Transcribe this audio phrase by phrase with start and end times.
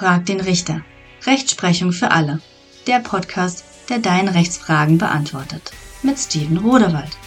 [0.00, 0.82] Frag den Richter.
[1.26, 2.40] Rechtsprechung für alle.
[2.86, 5.72] Der Podcast, der deine Rechtsfragen beantwortet.
[6.02, 7.18] Mit Steven Rodewald.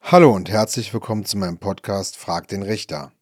[0.00, 3.12] Hallo und herzlich willkommen zu meinem Podcast Frag den Richter.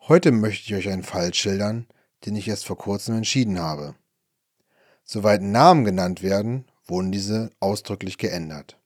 [0.00, 1.86] Heute möchte ich euch einen Fall schildern,
[2.24, 3.94] den ich erst vor kurzem entschieden habe.
[5.04, 8.77] Soweit Namen genannt werden, wurden diese ausdrücklich geändert.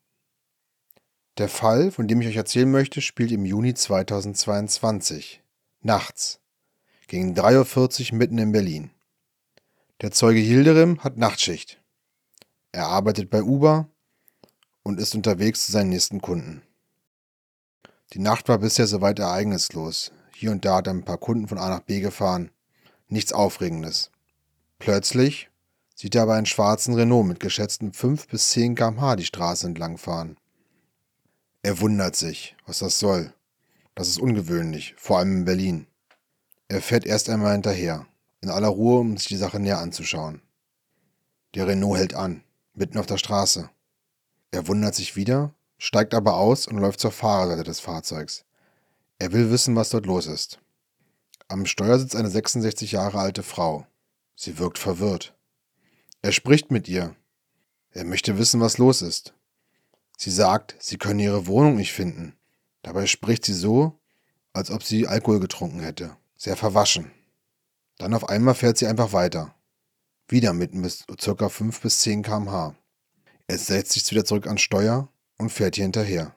[1.38, 5.42] Der Fall, von dem ich euch erzählen möchte, spielt im Juni 2022,
[5.80, 6.40] nachts,
[7.06, 8.90] gegen 3.40 Uhr mitten in Berlin.
[10.02, 11.80] Der Zeuge Hilderim hat Nachtschicht.
[12.70, 13.88] Er arbeitet bei Uber
[14.82, 16.62] und ist unterwegs zu seinen nächsten Kunden.
[18.12, 20.12] Die Nacht war bisher soweit ereignislos.
[20.34, 22.50] Hier und da hat er ein paar Kunden von A nach B gefahren.
[23.08, 24.10] Nichts Aufregendes.
[24.78, 25.50] Plötzlich
[25.94, 29.96] sieht er aber einen schwarzen Renault mit geschätzten 5 bis 10 km/h die Straße entlang
[29.96, 30.36] fahren.
[31.62, 33.32] Er wundert sich, was das soll.
[33.94, 35.86] Das ist ungewöhnlich, vor allem in Berlin.
[36.68, 38.06] Er fährt erst einmal hinterher,
[38.40, 40.42] in aller Ruhe, um sich die Sache näher anzuschauen.
[41.54, 42.42] Der Renault hält an,
[42.74, 43.70] mitten auf der Straße.
[44.50, 48.44] Er wundert sich wieder, steigt aber aus und läuft zur Fahrerseite des Fahrzeugs.
[49.18, 50.58] Er will wissen, was dort los ist.
[51.46, 53.86] Am Steuer sitzt eine 66 Jahre alte Frau.
[54.34, 55.34] Sie wirkt verwirrt.
[56.22, 57.14] Er spricht mit ihr.
[57.90, 59.34] Er möchte wissen, was los ist.
[60.22, 62.36] Sie sagt, sie könne ihre Wohnung nicht finden.
[62.82, 63.98] Dabei spricht sie so,
[64.52, 66.16] als ob sie Alkohol getrunken hätte.
[66.36, 67.10] Sehr verwaschen.
[67.98, 69.52] Dann auf einmal fährt sie einfach weiter.
[70.28, 71.48] Wieder bis ca.
[71.48, 72.76] 5 bis 10 km/h.
[73.48, 76.36] Er setzt sich wieder zurück ans Steuer und fährt ihr hinterher.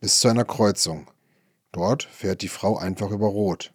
[0.00, 1.10] Bis zu einer Kreuzung.
[1.72, 3.74] Dort fährt die Frau einfach über Rot.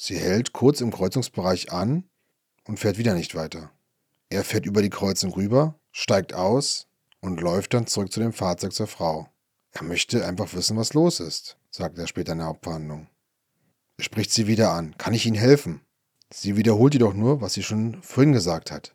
[0.00, 2.08] Sie hält kurz im Kreuzungsbereich an
[2.64, 3.70] und fährt wieder nicht weiter.
[4.30, 6.87] Er fährt über die Kreuzung rüber, steigt aus
[7.20, 9.28] und läuft dann zurück zu dem Fahrzeug zur Frau.
[9.72, 13.08] Er möchte einfach wissen, was los ist, sagt er später in der Hauptverhandlung.
[13.96, 14.96] Er spricht sie wieder an.
[14.96, 15.82] Kann ich Ihnen helfen?
[16.32, 18.94] Sie wiederholt jedoch nur, was sie schon vorhin gesagt hat.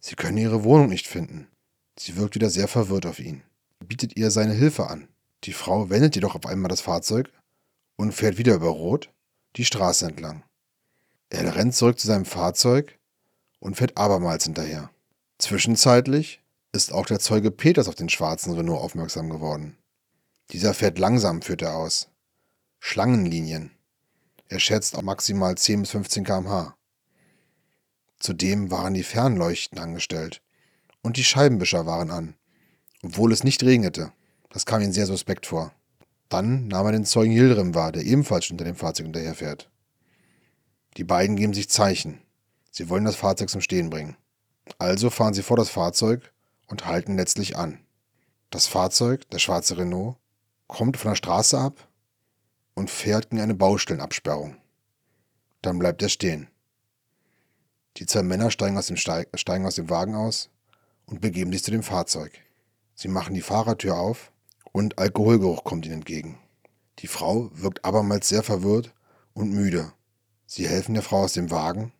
[0.00, 1.48] Sie können ihre Wohnung nicht finden.
[1.98, 3.42] Sie wirkt wieder sehr verwirrt auf ihn.
[3.80, 5.08] Er bietet ihr seine Hilfe an.
[5.44, 7.30] Die Frau wendet jedoch auf einmal das Fahrzeug
[7.96, 9.10] und fährt wieder über Rot
[9.56, 10.44] die Straße entlang.
[11.30, 12.98] Er rennt zurück zu seinem Fahrzeug
[13.58, 14.90] und fährt abermals hinterher.
[15.38, 16.40] Zwischenzeitlich
[16.72, 19.78] ist auch der Zeuge Peters auf den schwarzen Renault aufmerksam geworden.
[20.52, 22.08] Dieser fährt langsam, führt er aus.
[22.78, 23.70] Schlangenlinien.
[24.48, 26.76] Er schätzt auf maximal 10 bis 15 km/h.
[28.18, 30.42] Zudem waren die Fernleuchten angestellt
[31.02, 32.34] und die Scheibenwischer waren an,
[33.02, 34.12] obwohl es nicht regnete.
[34.50, 35.72] Das kam ihm sehr suspekt vor.
[36.28, 39.70] Dann nahm er den Zeugen Yildirim wahr, der ebenfalls hinter dem Fahrzeug hinterherfährt.
[40.96, 42.20] Die beiden geben sich Zeichen.
[42.70, 44.16] Sie wollen das Fahrzeug zum Stehen bringen.
[44.78, 46.32] Also fahren sie vor das Fahrzeug
[46.68, 47.80] und halten letztlich an.
[48.50, 50.16] Das Fahrzeug, der schwarze Renault,
[50.68, 51.88] kommt von der Straße ab
[52.74, 54.56] und fährt gegen eine Baustellenabsperrung.
[55.62, 56.48] Dann bleibt er stehen.
[57.96, 60.50] Die zwei Männer steigen aus, dem Steig, steigen aus dem Wagen aus
[61.06, 62.32] und begeben sich zu dem Fahrzeug.
[62.94, 64.32] Sie machen die Fahrertür auf
[64.72, 66.38] und Alkoholgeruch kommt ihnen entgegen.
[67.00, 68.94] Die Frau wirkt abermals sehr verwirrt
[69.32, 69.92] und müde.
[70.46, 71.92] Sie helfen der Frau aus dem Wagen,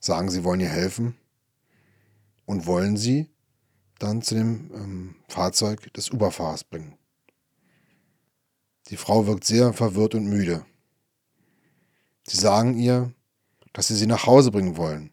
[0.00, 1.16] sagen, sie wollen ihr helfen
[2.46, 3.29] und wollen sie
[4.00, 6.96] dann zu dem ähm, Fahrzeug des Uberfahrers bringen.
[8.88, 10.64] Die Frau wirkt sehr verwirrt und müde.
[12.26, 13.12] Sie sagen ihr,
[13.72, 15.12] dass sie sie nach Hause bringen wollen.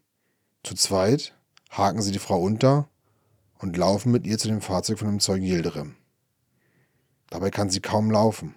[0.64, 1.34] Zu zweit
[1.70, 2.88] haken sie die Frau unter
[3.58, 5.94] und laufen mit ihr zu dem Fahrzeug von dem Zeugen Yildirim.
[7.30, 8.54] Dabei kann sie kaum laufen.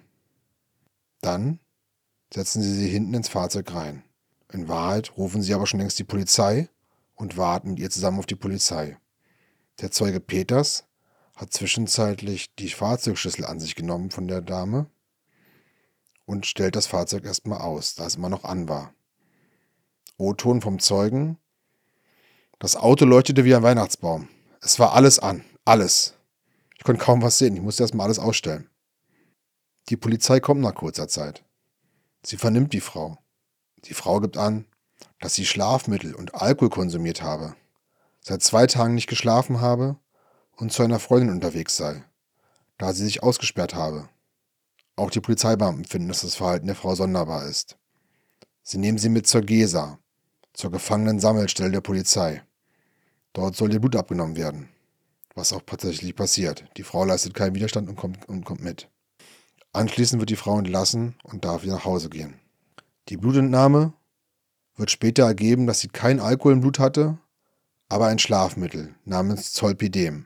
[1.22, 1.60] Dann
[2.34, 4.04] setzen sie sie hinten ins Fahrzeug rein.
[4.52, 6.70] In Wahrheit rufen sie aber schon längst die Polizei
[7.16, 8.98] und warten mit ihr zusammen auf die Polizei.
[9.82, 10.86] Der Zeuge Peters
[11.36, 14.86] hat zwischenzeitlich die Fahrzeugschlüssel an sich genommen von der Dame
[16.26, 18.94] und stellt das Fahrzeug erstmal aus, da es immer noch an war.
[20.18, 21.40] O-Ton vom Zeugen.
[22.60, 24.28] Das Auto leuchtete wie ein Weihnachtsbaum.
[24.62, 25.44] Es war alles an.
[25.66, 26.14] Alles.
[26.78, 27.56] Ich konnte kaum was sehen.
[27.56, 28.70] Ich musste erstmal alles ausstellen.
[29.90, 31.44] Die Polizei kommt nach kurzer Zeit.
[32.24, 33.18] Sie vernimmt die Frau.
[33.86, 34.66] Die Frau gibt an,
[35.20, 37.56] dass sie Schlafmittel und Alkohol konsumiert habe
[38.22, 39.98] seit zwei Tagen nicht geschlafen habe
[40.56, 42.04] und zu einer Freundin unterwegs sei,
[42.78, 44.08] da sie sich ausgesperrt habe.
[44.96, 47.78] Auch die Polizeibeamten finden, dass das Verhalten der Frau sonderbar ist.
[48.62, 49.98] Sie nehmen sie mit zur GESA,
[50.54, 52.44] zur Gefangenen-Sammelstelle der Polizei.
[53.34, 54.70] Dort soll ihr Blut abgenommen werden.
[55.34, 56.66] Was auch tatsächlich passiert.
[56.78, 58.90] Die Frau leistet keinen Widerstand und kommt, und kommt mit.
[59.74, 62.36] Anschließend wird die Frau entlassen und darf wieder nach Hause gehen.
[63.08, 63.94] Die Blutentnahme
[64.76, 67.18] wird später ergeben, dass sie kein Alkohol im Blut hatte
[67.92, 70.26] aber ein Schlafmittel namens Zolpidem.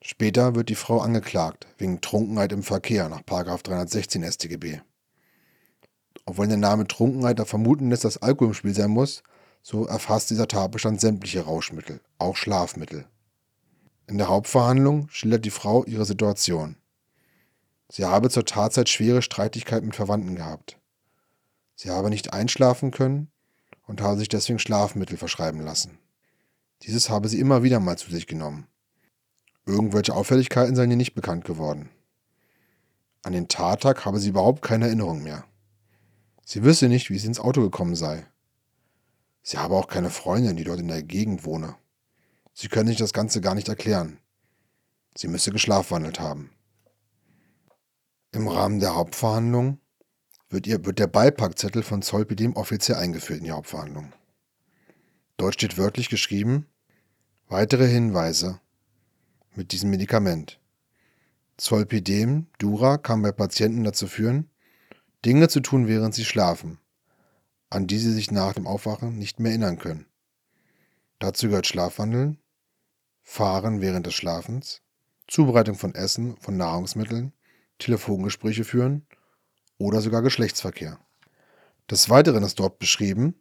[0.00, 4.78] Später wird die Frau angeklagt wegen Trunkenheit im Verkehr nach 316 StGB.
[6.26, 9.24] Obwohl der Name Trunkenheit da vermuten lässt, dass Alkohol im Spiel sein muss,
[9.62, 13.08] so erfasst dieser Tatbestand sämtliche Rauschmittel, auch Schlafmittel.
[14.06, 16.76] In der Hauptverhandlung schildert die Frau ihre Situation.
[17.88, 20.78] Sie habe zur Tatzeit schwere Streitigkeiten mit Verwandten gehabt.
[21.74, 23.32] Sie habe nicht einschlafen können
[23.88, 25.98] und habe sich deswegen Schlafmittel verschreiben lassen.
[26.82, 28.66] Dieses habe sie immer wieder mal zu sich genommen.
[29.64, 31.88] Irgendwelche Auffälligkeiten seien ihr nicht bekannt geworden.
[33.22, 35.44] An den Tattag habe sie überhaupt keine Erinnerung mehr.
[36.44, 38.24] Sie wisse nicht, wie sie ins Auto gekommen sei.
[39.42, 41.74] Sie habe auch keine Freundin, die dort in der Gegend wohne.
[42.52, 44.18] Sie könne sich das Ganze gar nicht erklären.
[45.16, 46.50] Sie müsse geschlafwandelt haben.
[48.32, 49.80] Im Rahmen der Hauptverhandlung
[50.48, 54.12] wird, ihr, wird der Beipackzettel von Zolpidem offiziell eingeführt in die Hauptverhandlung.
[55.36, 56.66] Dort steht wörtlich geschrieben,
[57.48, 58.60] weitere Hinweise
[59.54, 60.60] mit diesem Medikament.
[61.56, 64.50] Zolpidem, Dura, kann bei Patienten dazu führen,
[65.24, 66.78] Dinge zu tun, während sie schlafen,
[67.70, 70.06] an die sie sich nach dem Aufwachen nicht mehr erinnern können.
[71.18, 72.38] Dazu gehört Schlafwandeln,
[73.22, 74.82] Fahren während des Schlafens,
[75.26, 77.32] Zubereitung von Essen, von Nahrungsmitteln,
[77.78, 79.06] Telefongespräche führen
[79.78, 81.00] oder sogar Geschlechtsverkehr.
[81.90, 83.34] Des Weiteren ist dort beschrieben,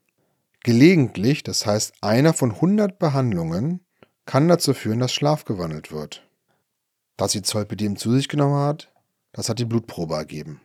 [0.66, 3.86] gelegentlich, das heißt einer von 100 Behandlungen,
[4.26, 6.28] kann dazu führen, dass Schlaf gewandelt wird.
[7.18, 8.92] Dass sie Zolpidem zu sich genommen hat,
[9.32, 10.62] das hat die Blutprobe ergeben.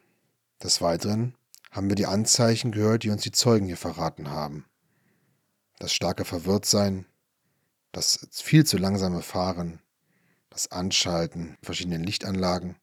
[0.62, 1.36] Des Weiteren
[1.70, 4.64] haben wir die Anzeichen gehört, die uns die Zeugen hier verraten haben.
[5.78, 7.04] Das starke Verwirrtsein,
[7.92, 9.80] das viel zu langsame Fahren,
[10.48, 12.76] das Anschalten verschiedenen Lichtanlagen,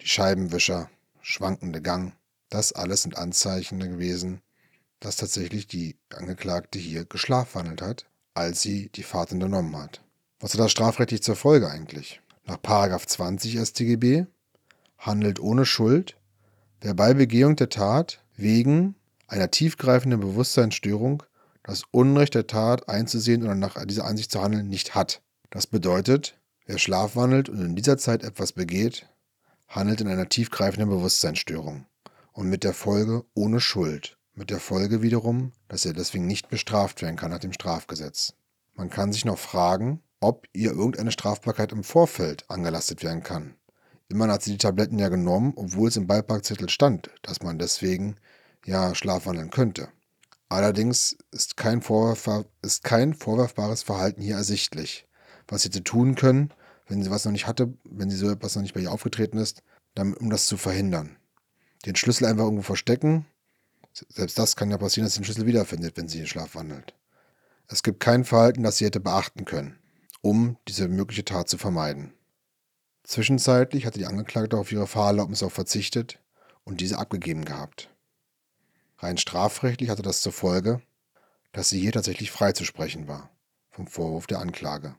[0.00, 0.90] die Scheibenwischer,
[1.20, 2.16] schwankende Gang,
[2.48, 4.42] das alles sind Anzeichen gewesen,
[5.04, 10.02] dass tatsächlich die Angeklagte hier geschlafwandelt hat, als sie die Fahrt unternommen hat.
[10.40, 12.22] Was hat das strafrechtlich zur Folge eigentlich?
[12.46, 14.24] Nach 20 StGB
[14.98, 16.16] handelt ohne Schuld,
[16.80, 18.94] wer bei Begehung der Tat wegen
[19.26, 21.22] einer tiefgreifenden Bewusstseinsstörung
[21.62, 25.20] das Unrecht der Tat einzusehen oder nach dieser Ansicht zu handeln nicht hat.
[25.50, 29.06] Das bedeutet, wer schlafwandelt und in dieser Zeit etwas begeht,
[29.68, 31.86] handelt in einer tiefgreifenden Bewusstseinsstörung
[32.32, 34.16] und mit der Folge ohne Schuld.
[34.36, 38.34] Mit der Folge wiederum, dass er deswegen nicht bestraft werden kann nach dem Strafgesetz.
[38.74, 43.54] Man kann sich noch fragen, ob ihr irgendeine Strafbarkeit im Vorfeld angelastet werden kann.
[44.08, 48.16] Immerhin hat sie die Tabletten ja genommen, obwohl es im Beipackzettel stand, dass man deswegen
[48.66, 49.88] ja schlafwandeln könnte.
[50.48, 51.80] Allerdings ist kein,
[52.62, 55.06] ist kein vorwerfbares Verhalten hier ersichtlich.
[55.46, 56.52] Was sie hätte tun können,
[56.86, 59.38] wenn sie was noch nicht hatte, wenn sie so etwas noch nicht bei ihr aufgetreten
[59.38, 59.62] ist,
[59.94, 61.16] damit, um das zu verhindern.
[61.86, 63.26] Den Schlüssel einfach irgendwo verstecken.
[64.08, 66.94] Selbst das kann ja passieren, dass sie den Schlüssel wiederfindet, wenn sie in Schlaf wandelt.
[67.68, 69.78] Es gibt kein Verhalten, das sie hätte beachten können
[70.24, 72.14] um diese mögliche Tat zu vermeiden.
[73.02, 76.18] Zwischenzeitlich hatte die Angeklagte auf ihre Fahrerlaubnis auch verzichtet
[76.64, 77.90] und diese abgegeben gehabt.
[78.98, 80.80] Rein strafrechtlich hatte das zur Folge,
[81.52, 83.28] dass sie hier tatsächlich freizusprechen war
[83.70, 84.96] vom Vorwurf der Anklage.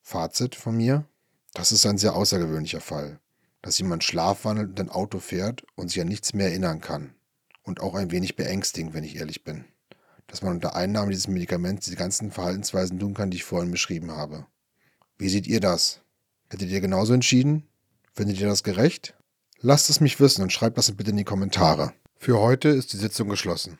[0.00, 1.04] Fazit von mir:
[1.52, 3.20] Das ist ein sehr außergewöhnlicher Fall,
[3.60, 7.14] dass jemand schlafwandelt und ein Auto fährt und sich an nichts mehr erinnern kann.
[7.62, 9.64] Und auch ein wenig beängstigend, wenn ich ehrlich bin.
[10.26, 14.10] Dass man unter Einnahme dieses Medikaments diese ganzen Verhaltensweisen tun kann, die ich vorhin beschrieben
[14.10, 14.46] habe.
[15.18, 16.00] Wie seht ihr das?
[16.48, 17.68] Hättet ihr genauso entschieden?
[18.12, 19.14] Findet ihr das gerecht?
[19.60, 21.92] Lasst es mich wissen und schreibt das bitte in die Kommentare.
[22.18, 23.78] Für heute ist die Sitzung geschlossen.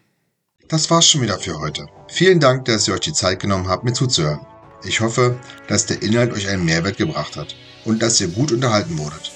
[0.69, 1.87] Das war's schon wieder für heute.
[2.09, 4.47] Vielen Dank, dass ihr euch die Zeit genommen habt, mir zuzuhören.
[4.85, 8.99] Ich hoffe, dass der Inhalt euch einen Mehrwert gebracht hat und dass ihr gut unterhalten
[8.99, 9.33] wurdet.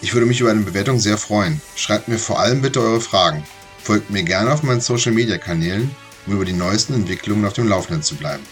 [0.00, 1.60] Ich würde mich über eine Bewertung sehr freuen.
[1.76, 3.44] Schreibt mir vor allem bitte eure Fragen.
[3.82, 5.90] Folgt mir gerne auf meinen Social Media Kanälen,
[6.26, 8.44] um über die neuesten Entwicklungen auf dem Laufenden zu bleiben.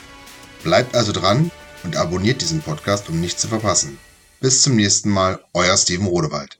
[0.62, 1.50] Bleibt also dran
[1.84, 3.98] und abonniert diesen Podcast, um nichts zu verpassen.
[4.40, 6.58] Bis zum nächsten Mal, euer Steven Rodewald.